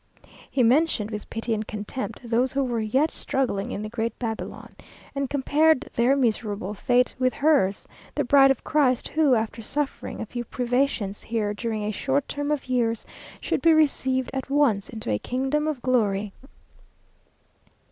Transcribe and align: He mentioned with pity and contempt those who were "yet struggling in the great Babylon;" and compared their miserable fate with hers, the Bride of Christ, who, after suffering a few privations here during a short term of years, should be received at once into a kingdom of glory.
He 0.49 0.63
mentioned 0.63 1.11
with 1.11 1.29
pity 1.29 1.53
and 1.53 1.67
contempt 1.67 2.21
those 2.23 2.53
who 2.53 2.63
were 2.63 2.79
"yet 2.79 3.11
struggling 3.11 3.69
in 3.69 3.83
the 3.83 3.87
great 3.89 4.17
Babylon;" 4.17 4.75
and 5.13 5.29
compared 5.29 5.81
their 5.93 6.15
miserable 6.15 6.73
fate 6.73 7.13
with 7.19 7.35
hers, 7.35 7.87
the 8.15 8.23
Bride 8.23 8.49
of 8.49 8.63
Christ, 8.63 9.09
who, 9.09 9.35
after 9.35 9.61
suffering 9.61 10.19
a 10.19 10.25
few 10.25 10.43
privations 10.43 11.21
here 11.21 11.53
during 11.53 11.83
a 11.83 11.91
short 11.91 12.27
term 12.27 12.49
of 12.49 12.67
years, 12.67 13.05
should 13.39 13.61
be 13.61 13.73
received 13.73 14.31
at 14.33 14.49
once 14.49 14.89
into 14.89 15.11
a 15.11 15.19
kingdom 15.19 15.67
of 15.67 15.83
glory. 15.83 16.33